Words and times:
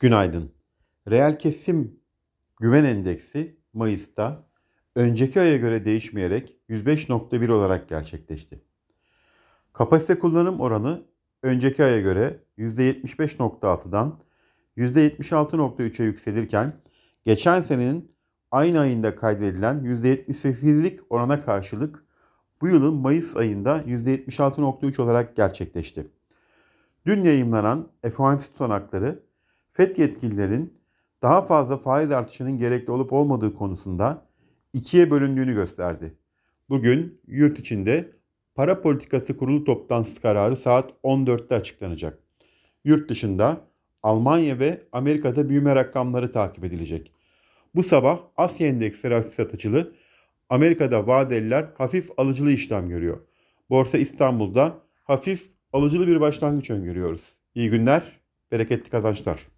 Günaydın. 0.00 0.52
Reel 1.10 1.38
kesim 1.38 2.00
güven 2.60 2.84
endeksi 2.84 3.56
Mayıs'ta 3.72 4.48
önceki 4.94 5.40
aya 5.40 5.56
göre 5.56 5.84
değişmeyerek 5.84 6.56
105.1 6.68 7.52
olarak 7.52 7.88
gerçekleşti. 7.88 8.64
Kapasite 9.72 10.18
kullanım 10.18 10.60
oranı 10.60 11.06
önceki 11.42 11.84
aya 11.84 12.00
göre 12.00 12.44
%75.6'dan 12.58 14.20
%76.3'e 14.76 16.04
yükselirken 16.04 16.72
geçen 17.24 17.60
senenin 17.60 18.12
aynı 18.50 18.80
ayında 18.80 19.16
kaydedilen 19.16 19.84
%78'lik 19.84 21.00
orana 21.10 21.44
karşılık 21.44 22.04
bu 22.60 22.68
yılın 22.68 22.94
Mayıs 22.94 23.36
ayında 23.36 23.82
%76.3 23.82 25.02
olarak 25.02 25.36
gerçekleşti. 25.36 26.06
Dün 27.06 27.24
yayımlanan 27.24 27.88
FOMC 28.12 28.42
tutanakları 28.42 29.27
FED 29.70 29.96
yetkililerin 29.96 30.78
daha 31.22 31.42
fazla 31.42 31.76
faiz 31.76 32.10
artışının 32.10 32.58
gerekli 32.58 32.90
olup 32.90 33.12
olmadığı 33.12 33.54
konusunda 33.54 34.26
ikiye 34.72 35.10
bölündüğünü 35.10 35.54
gösterdi. 35.54 36.14
Bugün 36.68 37.20
yurt 37.26 37.58
içinde 37.58 38.12
para 38.54 38.80
politikası 38.80 39.36
kurulu 39.36 39.64
toplantısı 39.64 40.20
kararı 40.20 40.56
saat 40.56 40.90
14'te 41.04 41.54
açıklanacak. 41.54 42.18
Yurt 42.84 43.10
dışında 43.10 43.60
Almanya 44.02 44.58
ve 44.58 44.82
Amerika'da 44.92 45.48
büyüme 45.48 45.74
rakamları 45.74 46.32
takip 46.32 46.64
edilecek. 46.64 47.12
Bu 47.74 47.82
sabah 47.82 48.20
Asya 48.36 48.66
endeksleri 48.66 49.14
hafif 49.14 49.34
satıcılı, 49.34 49.92
Amerika'da 50.48 51.06
vadeliler 51.06 51.66
hafif 51.78 52.10
alıcılı 52.16 52.50
işlem 52.50 52.88
görüyor. 52.88 53.20
Borsa 53.70 53.98
İstanbul'da 53.98 54.78
hafif 55.04 55.50
alıcılı 55.72 56.06
bir 56.06 56.20
başlangıç 56.20 56.70
öngörüyoruz. 56.70 57.36
İyi 57.54 57.70
günler, 57.70 58.20
bereketli 58.52 58.90
kazançlar. 58.90 59.57